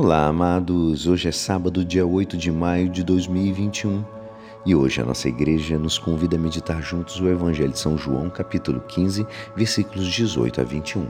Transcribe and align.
Olá, 0.00 0.28
amados. 0.28 1.08
Hoje 1.08 1.28
é 1.28 1.32
sábado, 1.32 1.84
dia 1.84 2.06
8 2.06 2.36
de 2.36 2.52
maio 2.52 2.88
de 2.88 3.02
2021 3.02 4.04
e 4.64 4.72
hoje 4.72 5.00
a 5.00 5.04
nossa 5.04 5.28
igreja 5.28 5.76
nos 5.76 5.98
convida 5.98 6.36
a 6.36 6.38
meditar 6.38 6.80
juntos 6.80 7.18
o 7.20 7.26
Evangelho 7.26 7.72
de 7.72 7.80
São 7.80 7.98
João, 7.98 8.30
capítulo 8.30 8.78
15, 8.82 9.26
versículos 9.56 10.06
18 10.06 10.60
a 10.60 10.64
21. 10.64 11.04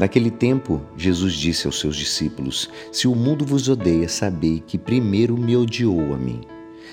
Naquele 0.00 0.32
tempo, 0.32 0.82
Jesus 0.96 1.34
disse 1.34 1.68
aos 1.68 1.78
seus 1.78 1.94
discípulos: 1.94 2.68
Se 2.90 3.06
o 3.06 3.14
mundo 3.14 3.46
vos 3.46 3.68
odeia, 3.68 4.08
sabei 4.08 4.58
que 4.58 4.76
primeiro 4.76 5.38
me 5.38 5.56
odiou 5.56 6.12
a 6.12 6.16
mim. 6.16 6.40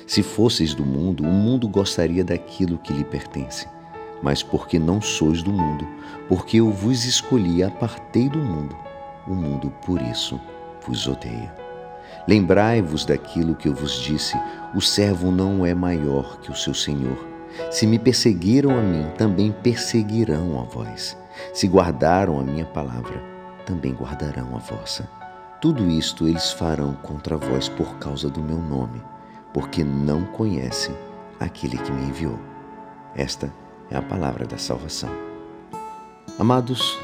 Se 0.05 0.21
fosseis 0.21 0.75
do 0.75 0.86
mundo, 0.86 1.23
o 1.23 1.32
mundo 1.32 1.68
gostaria 1.68 2.23
daquilo 2.23 2.77
que 2.77 2.93
lhe 2.93 3.04
pertence. 3.04 3.68
Mas 4.21 4.43
porque 4.43 4.77
não 4.77 5.02
sois 5.02 5.41
do 5.41 5.52
mundo, 5.52 5.88
porque 6.30 6.57
eu 6.57 6.70
vos 6.71 7.04
escolhi 7.04 7.64
apartei 7.64 8.30
do 8.30 8.38
mundo, 8.38 8.75
o 9.28 9.34
mundo 9.34 9.71
por 9.86 10.02
isso 10.02 10.39
vos 10.86 11.08
odeia. 11.08 11.54
Lembrai-vos 12.27 13.05
daquilo 13.05 13.55
que 13.55 13.68
eu 13.68 13.73
vos 13.73 13.94
disse: 14.02 14.36
o 14.73 14.82
servo 14.82 15.32
não 15.32 15.66
é 15.66 15.73
maior 15.73 16.40
que 16.40 16.52
o 16.52 16.55
seu 16.55 16.73
senhor. 16.73 17.18
Se 17.72 17.88
me 17.88 17.98
perseguiram 17.98 18.77
a 18.77 18.82
mim, 18.82 19.05
também 19.18 19.52
perseguirão 19.52 20.59
a 20.59 20.63
vós. 20.63 21.18
Se 21.54 21.68
guardaram 21.68 22.40
a 22.40 22.44
minha 22.44 22.66
palavra, 22.66 23.22
também 23.66 23.94
guardarão 23.94 24.55
a 24.55 24.59
vossa. 24.59 25.08
Tudo 25.62 25.90
isto 25.90 26.27
eles 26.27 26.52
farão 26.52 26.94
contra 26.96 27.38
vós 27.38 27.70
por 27.70 27.96
causa 27.98 28.30
do 28.30 28.41
meu 28.41 28.57
nome, 28.57 29.02
porque 29.54 29.84
não 29.84 30.23
conhecem 30.26 30.96
aquele 31.40 31.77
que 31.77 31.91
me 31.91 32.10
enviou. 32.10 32.40
Esta 33.16 33.52
é 33.90 33.98
a 33.98 34.02
palavra 34.02 34.46
da 34.46 34.57
salvação. 34.57 35.10
Amados, 36.38 36.99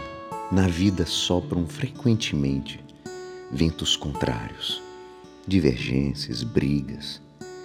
na 0.51 0.67
vida 0.67 1.05
sopram 1.05 1.65
frequentemente 1.65 2.83
ventos 3.49 3.95
contrários, 3.95 4.81
divergências, 5.47 6.43
brigas, 6.43 7.21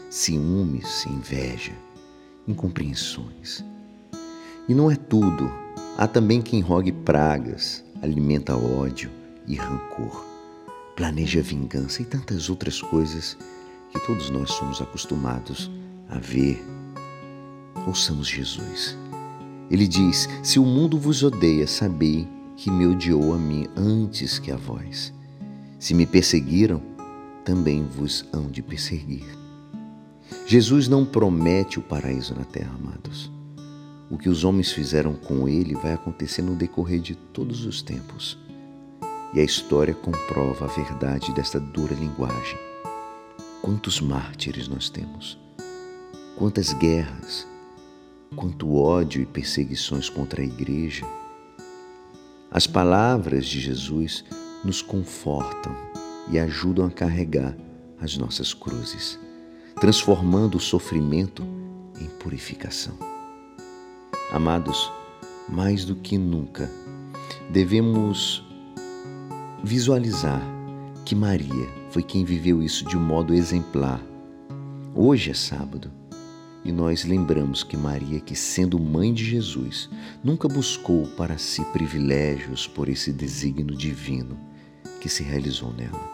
ciúmes, 0.09 1.05
inveja, 1.07 1.73
incompreensões. 2.47 3.65
E 4.69 4.75
não 4.75 4.89
é 4.89 4.95
tudo. 4.95 5.51
Há 5.99 6.07
também 6.07 6.41
quem 6.41 6.61
rogue 6.61 6.93
pragas, 6.93 7.85
alimenta 8.01 8.57
ódio 8.57 9.11
e 9.49 9.57
rancor, 9.57 10.25
planeja 10.95 11.43
vingança 11.43 12.03
e 12.03 12.05
tantas 12.05 12.49
outras 12.49 12.81
coisas 12.81 13.37
que 13.91 13.99
todos 14.07 14.31
nós 14.31 14.53
somos 14.53 14.81
acostumados 14.81 15.71
a 16.09 16.19
ver. 16.19 16.65
Ouçamos 17.85 18.29
Jesus. 18.29 18.97
Ele 19.69 19.89
diz: 19.89 20.29
Se 20.43 20.61
o 20.61 20.65
mundo 20.65 20.99
vos 20.99 21.25
odeia, 21.25 21.67
sabei 21.67 22.36
que 22.57 22.71
me 22.71 22.87
odiou 22.87 23.35
a 23.35 23.39
mim 23.39 23.67
antes 23.77 24.39
que 24.39 24.51
a 24.51 24.57
vós. 24.57 25.13
Se 25.79 25.93
me 25.93 26.07
perseguiram, 26.07 26.81
também 27.45 27.85
vos 27.85 28.25
hão 28.33 28.47
de 28.47 28.63
perseguir. 28.63 29.27
Jesus 30.47 30.89
não 30.89 31.05
promete 31.05 31.79
o 31.79 31.83
paraíso 31.83 32.35
na 32.35 32.45
terra, 32.45 32.75
amados. 32.75 33.31
O 34.11 34.17
que 34.17 34.29
os 34.29 34.45
homens 34.45 34.73
fizeram 34.73 35.15
com 35.15 35.49
ele 35.49 35.75
vai 35.75 35.93
acontecer 35.93 36.43
no 36.43 36.55
decorrer 36.55 37.01
de 37.01 37.15
todos 37.15 37.65
os 37.65 37.83
tempos. 37.83 38.39
E 39.35 39.41
a 39.41 39.45
história 39.45 39.95
comprova 39.95 40.65
a 40.65 40.69
verdade 40.69 41.33
desta 41.35 41.61
dura 41.61 41.95
linguagem. 41.95 42.59
Quantos 43.61 44.01
mártires 44.01 44.69
nós 44.69 44.89
temos? 44.89 45.39
Quantas 46.37 46.73
guerras? 46.73 47.47
Quanto 48.35 48.77
ódio 48.77 49.21
e 49.21 49.27
perseguições 49.27 50.09
contra 50.09 50.41
a 50.41 50.45
igreja? 50.45 51.05
As 52.51 52.67
palavras 52.67 53.47
de 53.47 53.61
Jesus 53.61 54.25
nos 54.65 54.81
confortam 54.81 55.75
e 56.31 56.39
ajudam 56.39 56.87
a 56.87 56.91
carregar 56.91 57.57
as 58.01 58.17
nossas 58.17 58.55
cruzes, 58.55 59.19
transformando 59.81 60.57
o 60.57 60.61
sofrimento 60.61 61.43
em 62.01 62.07
purificação. 62.07 62.95
Amados, 64.31 64.91
mais 65.49 65.85
do 65.85 65.97
que 65.97 66.17
nunca, 66.17 66.71
devemos 67.51 68.45
visualizar 69.63 70.43
que 71.05 71.15
Maria 71.15 71.69
foi 71.91 72.03
quem 72.03 72.25
viveu 72.25 72.63
isso 72.63 72.85
de 72.85 72.97
um 72.97 73.01
modo 73.01 73.35
exemplar. 73.35 74.01
Hoje 74.95 75.31
é 75.31 75.35
sábado 75.35 75.91
e 76.67 76.73
nós 76.73 77.05
lembramos 77.05 77.63
que 77.63 77.77
Maria, 77.77 78.19
que 78.19 78.35
sendo 78.35 78.77
mãe 78.77 79.15
de 79.15 79.25
Jesus, 79.25 79.89
nunca 80.23 80.49
buscou 80.49 81.07
para 81.07 81.39
si 81.39 81.65
privilégios 81.67 82.67
por 82.67 82.89
esse 82.89 83.13
desígnio 83.13 83.77
divino 83.77 84.37
que 85.01 85.09
se 85.09 85.23
realizou 85.23 85.73
nela. 85.73 86.11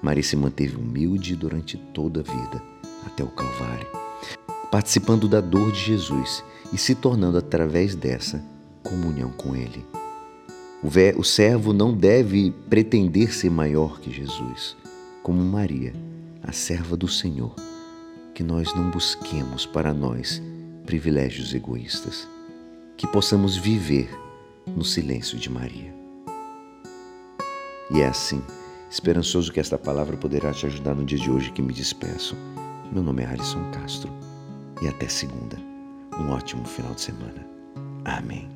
Maria 0.00 0.22
se 0.22 0.36
manteve 0.36 0.76
humilde 0.76 1.34
durante 1.34 1.76
toda 1.76 2.20
a 2.20 2.22
vida, 2.22 2.62
até 3.04 3.24
o 3.24 3.28
Calvário, 3.28 3.88
participando 4.70 5.28
da 5.28 5.40
dor 5.40 5.72
de 5.72 5.80
Jesus 5.80 6.44
e 6.72 6.78
se 6.78 6.94
tornando 6.94 7.36
através 7.36 7.96
dessa 7.96 8.40
comunhão 8.80 9.32
com 9.32 9.56
Ele. 9.56 9.84
O 11.16 11.24
servo 11.24 11.72
não 11.72 11.92
deve 11.92 12.52
pretender 12.70 13.34
ser 13.34 13.50
maior 13.50 13.98
que 13.98 14.12
Jesus, 14.12 14.76
como 15.20 15.42
Maria, 15.42 15.92
a 16.40 16.52
serva 16.52 16.96
do 16.96 17.08
Senhor 17.08 17.56
que 18.34 18.42
nós 18.42 18.74
não 18.74 18.90
busquemos 18.90 19.64
para 19.64 19.94
nós 19.94 20.42
privilégios 20.84 21.54
egoístas, 21.54 22.28
que 22.96 23.06
possamos 23.06 23.56
viver 23.56 24.10
no 24.66 24.84
silêncio 24.84 25.38
de 25.38 25.48
Maria. 25.48 25.94
E 27.90 28.00
é 28.00 28.06
assim, 28.06 28.42
esperançoso 28.90 29.52
que 29.52 29.60
esta 29.60 29.78
palavra 29.78 30.16
poderá 30.16 30.52
te 30.52 30.66
ajudar 30.66 30.94
no 30.94 31.04
dia 31.04 31.18
de 31.18 31.30
hoje 31.30 31.52
que 31.52 31.62
me 31.62 31.72
despeço. 31.72 32.36
Meu 32.92 33.02
nome 33.02 33.22
é 33.22 33.26
Alisson 33.26 33.70
Castro 33.70 34.12
e 34.82 34.88
até 34.88 35.08
segunda. 35.08 35.56
Um 36.18 36.30
ótimo 36.30 36.64
final 36.64 36.94
de 36.94 37.00
semana. 37.00 37.46
Amém. 38.04 38.53